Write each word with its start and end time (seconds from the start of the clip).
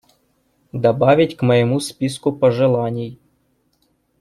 Добавить 0.73 1.37
к 1.37 1.43
моему 1.43 1.79
списку 1.79 2.31
пожеланий. 2.33 3.19